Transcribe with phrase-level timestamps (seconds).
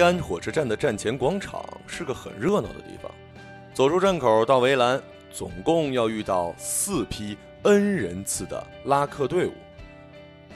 [0.00, 3.12] 西安火车站的站前广场是个很热闹的地方。
[3.74, 4.98] 走出站口到围栏，
[5.30, 9.52] 总共要遇到四批 N 人次的拉客队伍。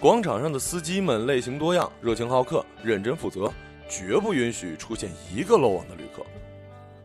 [0.01, 3.53] 广场上的司机们类型多样，热情好客，认真负责，
[3.87, 6.25] 绝不允许出现一个漏网的旅客。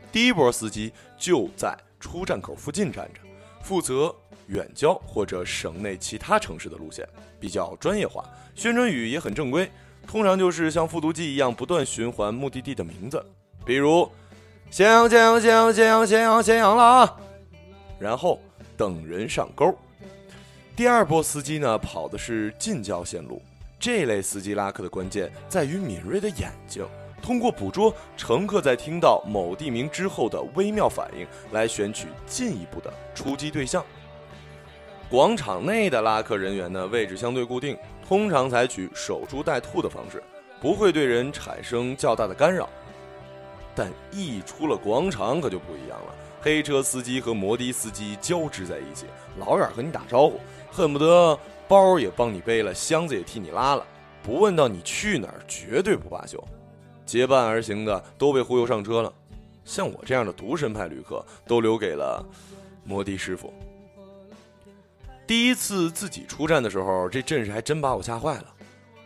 [0.10, 3.20] 第一波司机就在出站口附近站着，
[3.62, 4.16] 负责
[4.48, 7.06] 远郊或者省内其他城市的路线，
[7.38, 8.24] 比较专业化，
[8.56, 9.70] 宣传语也很正规，
[10.08, 13.24] 通常就是像复读机一样不断循环目的地的名字，
[13.64, 14.10] 比如
[14.72, 17.18] 咸阳、咸阳、咸阳、咸阳、咸阳、咸阳了啊，
[18.00, 18.40] 然后
[18.76, 19.76] 等人上钩。
[20.76, 23.42] 第二波司机呢，跑的是近郊线路，
[23.80, 26.86] 这类司机拉客的关键在于敏锐的眼睛。
[27.22, 33.84] 通过捕捉乘客在听到某地名之后的微妙反应，来选取进一步的出击对象。
[35.10, 37.76] 广场内的拉客人员呢，位置相对固定，
[38.08, 40.22] 通常采取守株待兔的方式，
[40.62, 42.70] 不会对人产生较大的干扰。
[43.74, 46.14] 但一出了广场，可就不一样了。
[46.40, 49.08] 黑车司机和摩的司机交织在一起，
[49.40, 50.40] 老远和你打招呼，
[50.72, 53.84] 恨不得包也帮你背了，箱子也替你拉了，
[54.22, 56.42] 不问到你去哪儿，绝对不罢休。
[57.04, 59.12] 结伴而行的都被忽悠上车了，
[59.66, 62.24] 像我这样的独身派旅客都留给了
[62.84, 63.52] 摩的师傅。
[65.30, 68.46] 第一次自己出站的时候，这阵势还真把我吓坏了。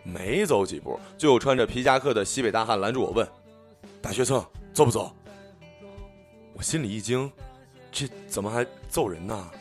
[0.03, 3.27] 没走几步，就有穿着皮夹克的西北大汉拦住我问
[4.01, 4.41] ：“大学生，
[4.71, 5.13] 走不走？”
[6.55, 7.29] 我心里一惊，
[7.91, 9.51] 这怎么还揍人呢？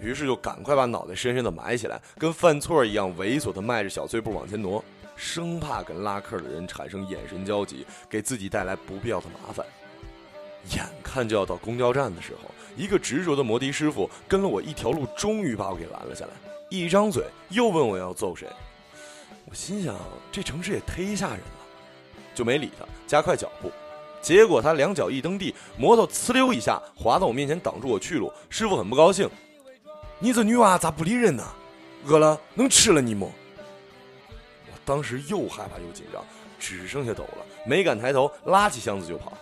[0.00, 4.82] 于是就赶快把脑袋深深的埋起来，跟犯错一样猥琐的迈着小碎步往前挪。
[5.16, 9.66] 生怕跟拉客的人产生眼神交集，给自己带来不必要的麻烦。
[10.74, 16.32] 眼看就要到公交站的时候，一个执着的摩的师傅跟了我一条路，终于把我给拦了下来。
[16.68, 18.46] 一张嘴又问我要揍谁，
[19.46, 19.96] 我心想
[20.30, 21.64] 这城市也忒吓人了，
[22.34, 23.72] 就没理他，加快脚步。
[24.22, 28.30] 结果他两脚一蹬地，摩托呲溜一下滑到我面前，挡住我去路。
[28.50, 29.28] 师傅很不高兴
[30.20, 31.42] ：“你这女娃咋不理人呢？
[32.04, 33.28] 饿了能吃了你么？”
[34.30, 36.22] 我当时又害怕又紧张，
[36.58, 39.32] 只剩下抖了，没敢抬头，拉起箱子就跑。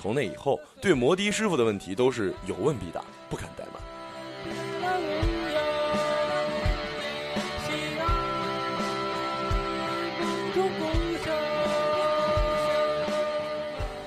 [0.00, 3.82] 从那以后，对摩的师傅的问题都是有问必答，不敢怠慢。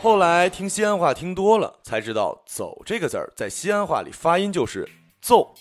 [0.01, 4.87] 后来听西安话听多了，才知道“走”这个字儿在西安话里发音就是
[5.21, 5.53] “揍”。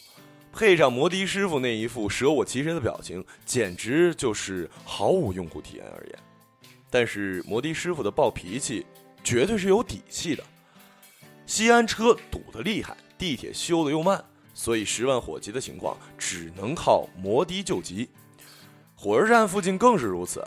[0.54, 6.14] 配上摩的师傅那一副舍我其谁的表情，简直就是毫无用户体验而言。
[6.88, 8.86] 但是摩的师傅的暴脾气
[9.22, 10.44] 绝对是有底气的。
[11.46, 18.08] 西安车堵得厉害，地铁修得又慢，所以十万火急的情况只能靠摩的救急。
[18.94, 20.44] 火车站附近更是如此。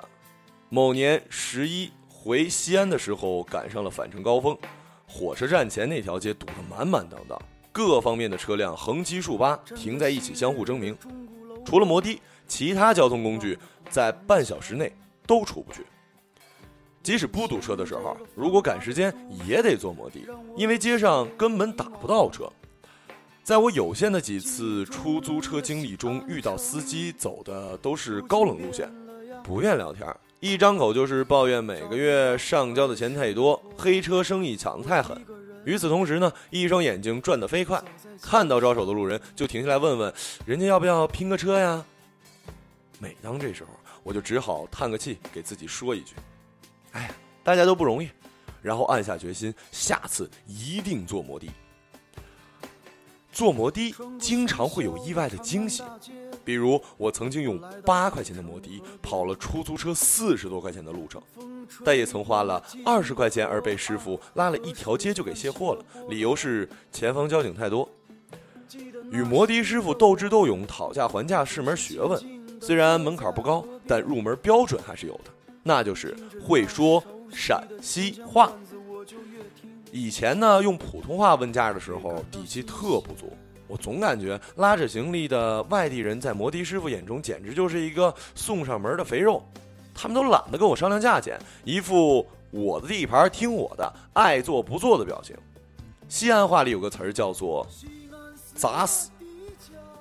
[0.69, 4.57] 某年十一回西安的时候，赶上了返程高峰，
[5.07, 7.39] 火车站前那条街堵得满满当当。
[7.71, 10.95] 各方面的车辆横七竖八停在一起，相互争鸣。
[11.65, 13.57] 除了摩的，其他交通工具
[13.89, 14.95] 在半小时内
[15.27, 15.83] 都出不去。
[17.03, 19.13] 即使不堵车的时候，如果赶时间
[19.45, 20.21] 也得坐摩的，
[20.55, 22.49] 因为街上根本打不到车。
[23.43, 28.89] 在我有限的几次出租车经历中，遇到司机走的都是高冷路线，
[29.43, 30.07] 不愿聊天，
[30.39, 35.21] 一张口就是抱怨每个月上交的钱太多，黑车生意抢得太狠。
[35.65, 37.83] 与此同时呢，一双眼睛转得飞快，
[38.21, 40.13] 看到招手的路人就停下来问问
[40.45, 41.83] 人家要不要拼个车呀。
[42.99, 43.71] 每当这时候，
[44.03, 46.15] 我就只好叹个气，给自己说一句
[46.93, 47.11] ：“哎呀，
[47.43, 48.09] 大家都不容易。”
[48.63, 51.47] 然后暗下决心，下次一定坐摩的。
[53.31, 55.83] 坐摩的经常会有意外的惊喜，
[56.45, 61.21] 比如我曾经用八块钱的摩的跑了出租车四十多块钱的路程。
[61.83, 67.89] 但也曾花了二十块钱而被师傅拉了一条街就给卸货了，理由是前方交警太多。
[69.11, 72.21] 与摩的师傅斗智斗勇、讨价还价是门学问，
[72.61, 75.32] 虽然门槛不高，但入门标准还是有的，
[75.63, 76.15] 那就是
[76.45, 78.51] 会说陕西话。
[79.91, 83.31] 以前呢，用普通话问价的时候底气特不足，
[83.67, 89.43] 我总感觉拉着行李的外地人在摩的师傅眼中简直就是一个送上门的肥肉。
[89.95, 95.35] 他们都懒得跟我商量价钱，一副我的地盘听我的，爱做不做的表情。
[96.09, 97.65] 西安话里有个词儿叫做
[98.55, 99.11] “砸死”，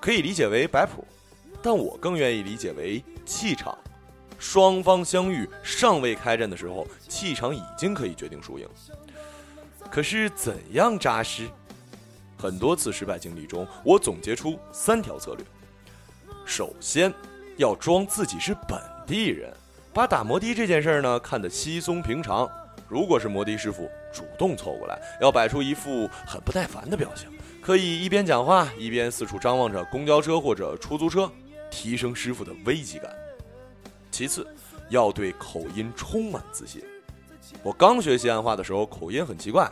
[0.00, 1.04] 可以理解为摆谱，
[1.62, 3.76] 但我更愿意理解为气场。
[4.42, 8.68] 双方相遇尚未开战的时候，气场已经可以决定输赢。
[9.88, 11.48] 可是怎样扎实？
[12.36, 15.46] 很多次失败经历中，我总结出三条策略：
[16.44, 17.14] 首先，
[17.56, 19.48] 要装自己是本地人。
[19.94, 22.50] 把打摩的这件事儿呢看得稀松平常。
[22.88, 27.28] 如果是摩的师傅主动凑过来，要摆出一副很不耐烦的表情，
[27.60, 31.30] 可以一边讲话一边四处张望着公交车或者出租车，
[31.70, 33.08] 提升师傅的危机感。
[34.12, 34.46] 其次，
[34.90, 36.82] 要对口音充满自信。
[37.62, 39.68] 我刚学西安话的时候，口音很奇怪，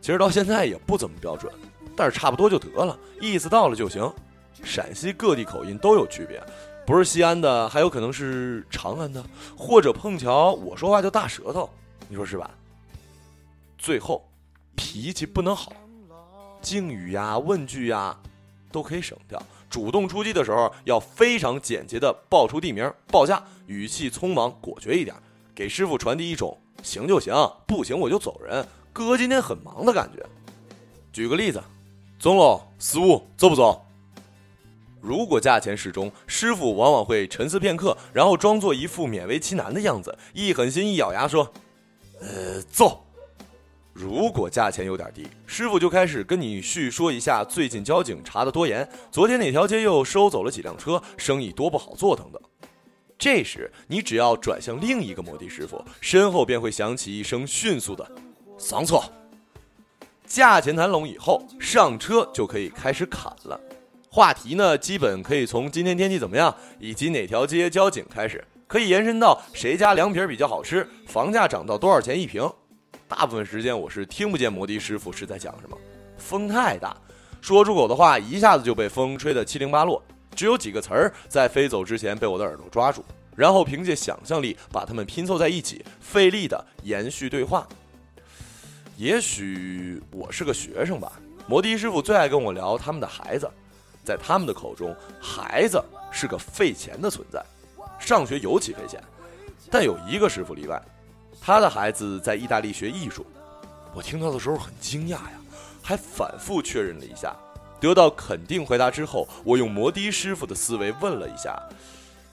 [0.00, 1.52] 其实到现在也不怎么标准，
[1.96, 4.10] 但是差不多就得了，意思到了就行。
[4.62, 6.40] 陕西各地口音都有区别，
[6.86, 9.22] 不是西安的，还有可能是长安的，
[9.56, 11.68] 或者碰巧我说话就大舌头。
[12.08, 12.48] 你说是吧？
[13.76, 14.24] 最后，
[14.76, 15.72] 脾气不能好，
[16.60, 18.16] 敬语呀、问句呀，
[18.70, 19.42] 都可以省掉。
[19.72, 25.16] 主动出击的时候，要非常简洁的报出地名、报价，语气匆忙果决一点，
[25.54, 27.34] 给师傅传递一种行就行，
[27.66, 30.22] 不行我就走人，哥今天很忙的感觉。
[31.10, 31.62] 举个例子，
[32.18, 33.82] 中喽，失误，走不走？
[35.00, 41.50] 如果价钱适中，师傅往往会沉思片刻，然后装作一副勉为其难的样子，一狠心，一咬牙说。
[42.20, 43.06] 呃，走。
[43.92, 52.40] 如果价钱有点低，师傅就开始跟你叙说一下最近交警查的多严，昨天哪条街又收走了几辆车，生意多不好做等等。
[53.18, 58.10] 这时，你只要转向另一个摩的师傅，身后便会响起一声迅速的
[58.58, 58.98] “上车”。
[60.26, 63.60] 价钱谈拢以后，上车就可以开始砍了。
[64.08, 68.42] 话题呢，基本可以从今天天气怎么样，以及哪条街交警开始。
[68.66, 72.50] 可以延伸到谁家凉皮比较好吃，房价涨到多少钱一平。
[73.14, 75.76] 大部分时间我是听不见摩的师傅是在讲什么，
[76.16, 76.96] 风太大，
[77.42, 80.02] 说出口的话一下子就被风吹得七零八落，
[80.34, 83.04] 只有几个词儿在飞走之前被我的耳朵抓住，
[83.36, 87.68] 然后凭借想象力把它们拼凑在一起，费力的延续对话。
[88.96, 91.12] 也许我是个学生吧，
[91.46, 93.46] 摩的师傅最爱跟我聊他们的孩子，
[94.02, 95.78] 在他们的口中，孩子
[96.10, 97.44] 是个费钱的存在。
[97.98, 98.98] 上学尤其费钱，
[99.70, 100.80] 但有一个师傅例外，
[101.44, 103.26] 他的孩子在意大利学艺术。
[103.92, 105.32] 我听到的时候很惊讶呀，
[105.82, 107.36] 还反复确认了一下，
[107.80, 111.60] 得到肯定回答之后，我用摩的师傅的思维问了一下：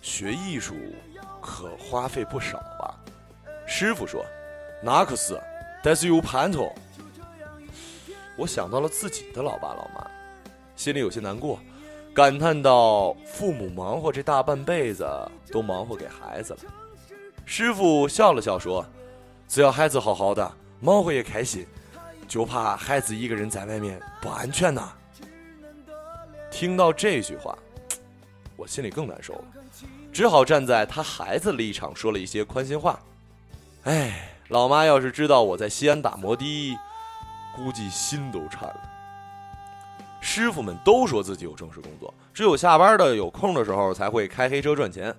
[0.02, 0.76] 学艺术
[1.42, 2.96] 可花费不少吧？
[3.68, 4.24] 师傅说
[4.82, 5.42] ：“那可是，
[5.84, 6.74] 但是有盼头。”
[8.38, 10.08] 我想到了自己的老爸老妈，
[10.76, 11.60] 心里有些难过。
[12.14, 15.06] 感叹道：“父母忙活这大半辈子，
[15.52, 16.60] 都忙活给孩子了。”
[17.46, 18.86] 师傅笑了笑说
[19.50, 20.50] ：“只要孩子好好的，
[20.80, 21.66] 忙活也开心，
[22.28, 24.94] 就怕孩子一个人在外面不安全呐。”
[26.52, 27.58] 听到这句话，
[28.56, 29.44] 我心里更难受了，
[30.14, 33.00] 只好站在他孩子立场说了一些宽心话。
[33.86, 36.78] 哎，老妈要是知道我在西安打摩的，
[37.56, 38.82] 估计心都颤了。
[40.22, 45.16] 师傅们都说自己有正式工作，只有下班的有空的时候才会开黑车赚钱。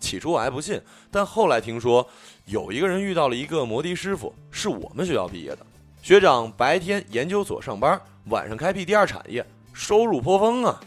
[0.00, 0.80] 起初我还不信，
[1.10, 2.08] 但后来听说
[2.46, 5.66] 有一个人遇到了一个摩的师傅，是我们学校毕业的
[6.02, 10.80] 学长，白天研究所上班，晚上开辟第二产业，收入颇丰啊！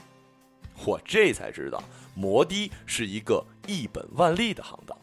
[0.85, 1.81] 我这才知道
[2.15, 4.97] 摩的是一个一本万利的行当。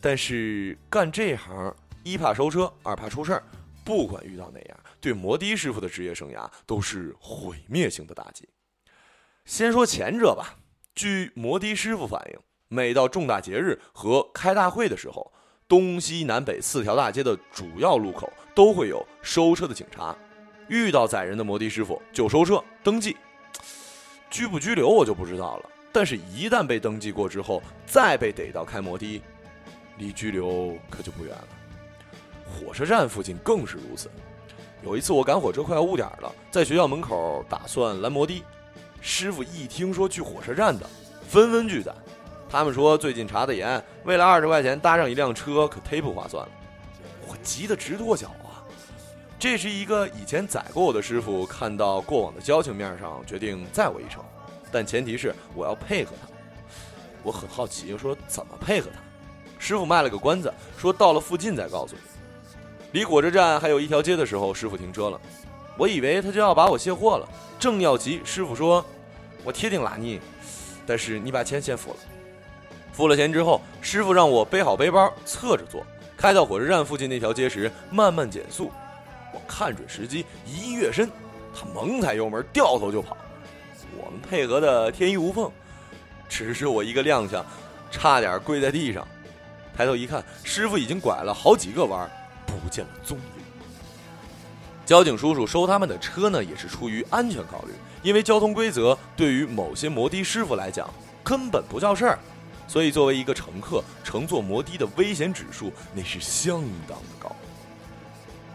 [0.00, 3.42] 但是干这行，一怕收车，二怕出事儿，
[3.84, 4.80] 不管遇到哪样。
[5.00, 8.48] 对摩的师傅的职业生涯都是毁灭性的打击。
[9.44, 10.56] 先说前者吧，
[10.94, 12.38] 据摩的师傅反映，
[12.72, 15.30] 每到重大节日和开大会的时候，
[15.68, 20.16] 东西南北四条大街的主要路口都会有收车的警察，
[20.68, 23.14] 遇到载人的摩的师傅就收车登记，
[24.30, 25.68] 拘不拘留我就不知道了。
[25.92, 29.20] 但是，一旦被登记过之后，再被逮到开摩的，
[29.98, 31.48] 离拘留可就不远了。
[32.46, 34.10] 火车站附近更是如此。
[34.82, 38.42] 有一次我赶火车快要误点了，在学校门口打算拦摩的，
[39.02, 40.88] 师傅一听说去火车站的，
[41.28, 41.94] 纷纷拒载。
[42.52, 46.52] 他们说最近查的严，为了二十块钱搭上一辆车可忒不划算了。
[47.26, 48.60] 我急得直跺脚啊！
[49.38, 54.22] 这是一个以前载过我的师傅，看到过往的交情面上，决定载我一程，
[54.70, 56.28] 但前提是我要配合他。
[57.22, 59.00] 我很好奇，说怎么配合他？
[59.58, 62.02] 师傅卖了个关子，说到了附近再告诉你。
[62.92, 65.18] 离火车站还有一条街的时候，师傅停车了。
[65.78, 67.26] 我以为他就要把我卸货了，
[67.58, 68.84] 正要急，师傅说
[69.42, 70.20] ：“我铁定拉你，
[70.84, 71.96] 但是你把钱先付了。”
[72.92, 75.84] 付了钱之后，师傅让我背好背包，侧着坐，
[76.16, 78.70] 开到火车站附近那条街时，慢慢减速。
[79.32, 81.10] 我看准时机，一跃身，
[81.54, 83.16] 他猛踩油门，掉头就跑。
[83.96, 85.50] 我们配合的天衣无缝，
[86.28, 87.42] 只是我一个踉跄，
[87.90, 89.06] 差点跪在地上。
[89.76, 92.10] 抬头一看，师傅已经拐了好几个弯。
[92.46, 93.24] 不见了踪影。
[94.84, 97.72] 交警叔叔收他们的车呢，也是出于安全考虑，
[98.02, 100.88] 因为交通规则对于某些摩的师傅来讲
[101.24, 102.18] 根本不叫事儿，
[102.72, 107.36] 所以作为一个乘客，乘坐摩的的危险指数那是相当的高。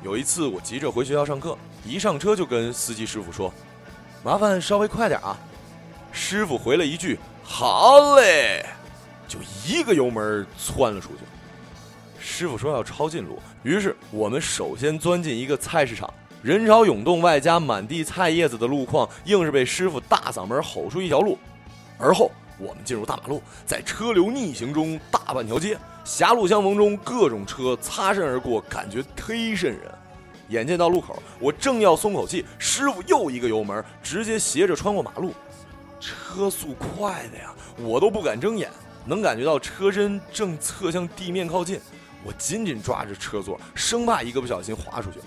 [0.03, 1.55] 有一次我急着回学校上课，
[1.85, 3.53] 一上车就跟司机师傅说
[4.25, 5.37] ：“麻烦稍微快点啊。”
[6.11, 8.65] 师傅回了一句：“好嘞。”
[9.29, 11.19] 就一个油门窜了出去。
[12.19, 21.37] 师傅说要抄近路，于是我们首先钻进一个菜市场，人潮涌动，外加满地菜叶子的路况，硬是被师傅大嗓门吼出一条路。
[21.99, 29.81] 而后我们进入大马路，在车流逆行中，大半条街狭路相逢中，各种车擦身而过，感觉忒瘆人。
[30.49, 35.33] 眼见到路口，我正要松口气，师傅又一个油门，直接斜着穿过马路，
[35.99, 38.69] 车速快的呀，我都不敢睁眼。
[39.05, 41.79] 能感觉到车身正侧向地面靠近，
[42.23, 45.19] 我紧紧抓着车座，生怕一个不小心滑出去。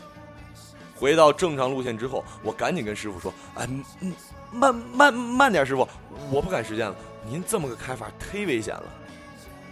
[0.95, 3.67] 回到正常路线之后，我赶紧跟师傅说：“哎，
[4.01, 4.13] 嗯，
[4.53, 5.89] 慢慢慢点，师傅，
[6.31, 6.95] 我不赶时间了。
[7.27, 8.85] 您这么个开法忒危险了。”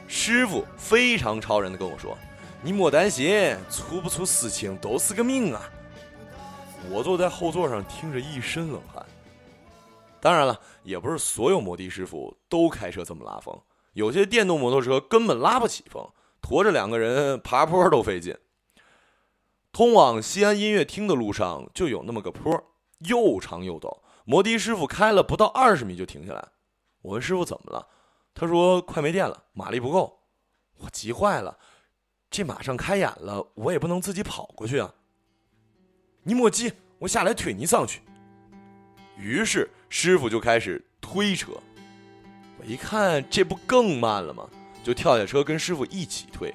[0.07, 2.17] 师傅非常超然的跟我说
[2.63, 5.63] ：“你莫担心，出不出事情都是个命啊。”
[6.91, 9.05] 我坐在后座上听着一身冷汗。
[10.21, 13.57] 当然了，也不是所有摩的师傅都开车这么拉风。
[13.93, 16.09] 有些电动摩托车根本拉不起风，
[16.41, 18.37] 驮着两个人爬坡都费劲。
[19.73, 22.65] 通往西安音乐厅的路上就有那么个坡，
[23.01, 23.99] 又长又陡。
[24.25, 26.49] 摩的师傅开了不到二十米就停下来。
[27.03, 27.87] 我问师傅怎么了，
[28.35, 30.21] 他说快没电了，马力不够。
[30.79, 31.59] 我急坏了，
[32.31, 34.95] 这马上开眼了，我也不能自己跑过去啊。
[36.23, 38.03] 你莫急，我下来推你上去。
[39.17, 41.53] 于是师傅就开始推车。
[42.59, 44.49] 我一看，这不更慢了吗？
[44.85, 46.55] 就跳下车跟师傅一起推，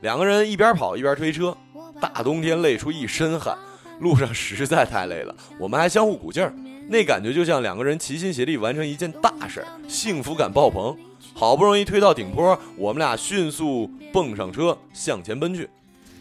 [0.00, 1.56] 两个人一边跑一边推车。
[2.00, 3.58] 大冬天累出一身汗，
[4.00, 6.52] 路上实在太累了，我们还相互鼓劲儿，
[6.88, 10.96] 那感觉就像两个人齐心协力完成一件大事儿，幸福感爆棚。
[11.34, 15.68] 好不容易推到顶坡，我们俩迅速蹦上车向前奔去，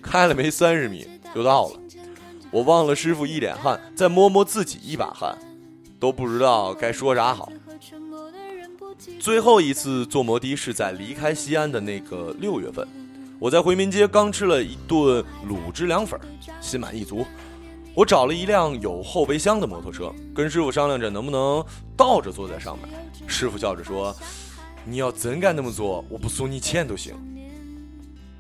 [0.02, 1.80] 开了没三十米就到了。
[2.52, 5.38] 我忘了师傅一脸汗，再摸摸自己一把汗，
[6.00, 7.52] 都不知道该说啥好。
[9.20, 12.86] 最后一次坐摩的是在离开西安的那个六月份，
[13.40, 16.20] 我在回民街刚吃了一顿卤汁凉粉，
[16.60, 17.26] 心满意足。
[17.96, 21.64] 我找了一辆有后备箱的摩托车，跟师傅商量着能不能
[21.96, 22.90] 倒着坐在上面。
[23.26, 24.14] 师傅笑着说
[24.84, 27.16] ：“你要怎敢那么做，我不收你钱都行。”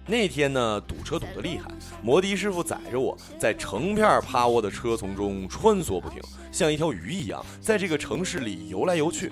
[0.06, 1.72] 那天呢，堵车堵得厉害，
[2.04, 6.22] 摩的师傅载着我在成片趴窝的车丛中穿梭不停，
[6.52, 9.32] 像一条鱼一样在这个城市里游来游去。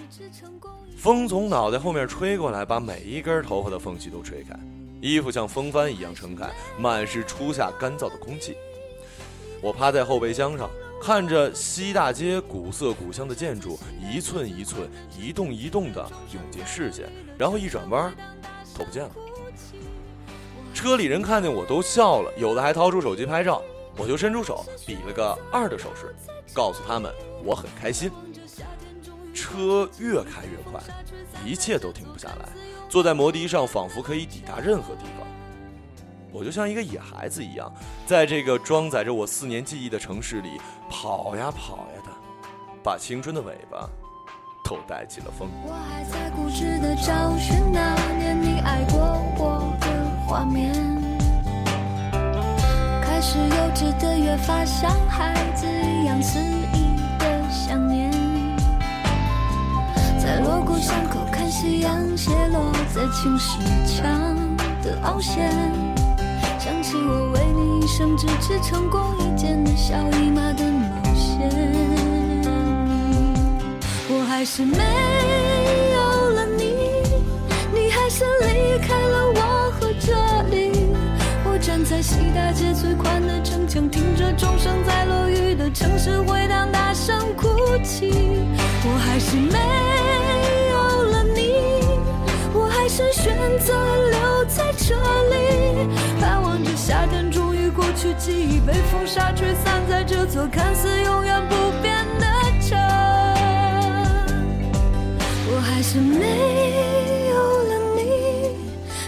[0.98, 4.58] 风从脑袋后面吹过来，把每一根头发的缝隙都吹开，
[5.02, 6.50] 衣服像风帆一样撑开，
[6.80, 8.56] 满是初夏干燥的空气。
[9.64, 10.70] 我趴在后备箱上，
[11.02, 18.14] 看着西大街古色古香的建筑一寸一寸、一动一动地涌进视线，然后一转弯，
[18.78, 19.12] 都不见了。
[20.74, 23.62] 车里人看见我都笑了，有的还掏出手机拍照，
[23.96, 26.14] 我就伸出手比了个二的手势，
[26.54, 27.10] 告诉他们
[27.42, 28.12] 我很开心。
[29.34, 30.82] 车越开越快，
[31.46, 32.50] 一切都停不下来。
[32.90, 35.23] 坐在摩的上，仿佛可以抵达任何地方。
[36.34, 37.72] 我就像一个野孩子一样，
[38.08, 40.60] 在这个装载着我四年记忆的城市里
[40.90, 42.10] 跑呀跑呀的，
[42.84, 43.88] 把青春的尾巴
[44.66, 45.48] 都带起了风。
[45.64, 48.98] 我还在固执的找寻那年你爱过
[49.38, 49.88] 我的
[50.28, 50.74] 画面，
[53.04, 58.12] 开始幼稚的越发像孩子一样肆意的想念。
[60.20, 64.12] 在锣鼓巷口看夕阳斜落在青石墙
[64.82, 65.52] 的凹陷，
[66.64, 71.52] 想起我为你一生只只成功一件的小姨妈的冒险，
[74.08, 74.78] 我还是没
[75.94, 76.74] 有了你，
[77.74, 80.14] 你还是离开了我和这
[80.56, 80.72] 里。
[81.44, 87.50] 我站在西大街最宽的城墙，听着钟声在落雨的城市回荡，大声哭
[87.84, 88.10] 泣。
[88.86, 89.60] 我还是没
[90.72, 90.78] 有
[91.12, 91.56] 了你，
[92.58, 92.88] 我还。
[92.96, 93.74] 是选择
[94.12, 95.88] 留在这里，
[96.20, 96.53] 盼望着
[96.86, 102.26] 夏天终于过去，记忆被风沙吹散在这座看似永远不变的
[102.60, 102.78] 城。
[105.48, 107.38] 我还是没有
[107.70, 108.02] 了你，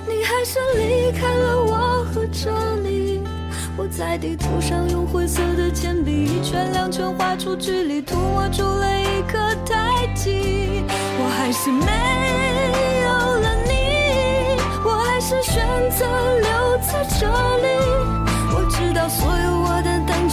[0.08, 3.22] 你还是离开了我和这里。
[3.76, 10.82] 我在地图上用灰色的铅笔一圈两圈画出距离，涂抹出了一颗太极。
[11.20, 11.92] 我还是没
[13.04, 13.10] 有
[13.42, 13.65] 了你。
[15.28, 16.06] 是选择
[16.40, 17.68] 留在这里。
[18.54, 20.30] 我知道所有我的等